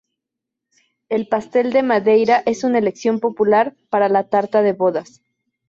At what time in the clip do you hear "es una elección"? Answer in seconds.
2.47-3.19